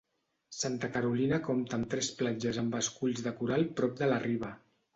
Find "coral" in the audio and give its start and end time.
3.43-3.69